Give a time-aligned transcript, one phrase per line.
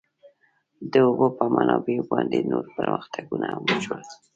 [0.91, 4.01] د اوبو په منابعو باندې نور پرمختګونه هم وشول.